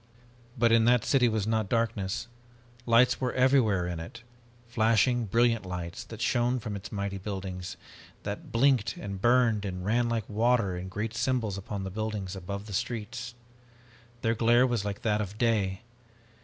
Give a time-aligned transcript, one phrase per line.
[0.57, 2.25] "But in that city was not darkness!
[2.87, 4.23] Lights were everywhere in it,
[4.67, 7.77] flashing brilliant lights that shone from its mighty buildings
[8.15, 12.35] and that blinked and burned and ran like water in great symbols upon the buildings
[12.35, 13.35] above the streets.
[14.23, 15.81] Their glare was like that of day!